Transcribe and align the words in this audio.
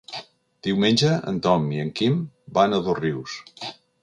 Diumenge 0.67 1.11
en 1.33 1.37
Tom 1.49 1.67
i 1.77 1.83
en 1.85 1.93
Quim 2.01 2.19
van 2.59 2.79
a 2.79 2.81
Dosrius. 2.89 3.39